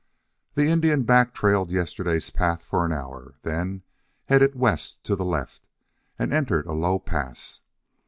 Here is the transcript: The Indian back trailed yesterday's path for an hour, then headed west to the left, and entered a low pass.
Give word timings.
The 0.53 0.65
Indian 0.67 1.03
back 1.03 1.31
trailed 1.31 1.69
yesterday's 1.69 2.31
path 2.31 2.63
for 2.63 2.85
an 2.87 2.91
hour, 2.91 3.35
then 3.43 3.83
headed 4.25 4.55
west 4.55 5.03
to 5.03 5.15
the 5.15 5.23
left, 5.23 5.67
and 6.17 6.33
entered 6.33 6.65
a 6.65 6.71
low 6.73 6.97
pass. 6.97 7.61